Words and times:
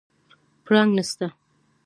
پړانګ 0.65 0.91
نسته 0.97 1.27